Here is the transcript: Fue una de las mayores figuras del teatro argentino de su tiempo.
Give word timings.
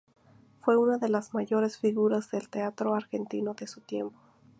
Fue 0.61 0.77
una 0.77 0.97
de 0.97 1.09
las 1.09 1.31
mayores 1.35 1.77
figuras 1.77 2.31
del 2.31 2.49
teatro 2.49 2.95
argentino 2.95 3.53
de 3.53 3.67
su 3.67 3.81
tiempo. 3.81 4.19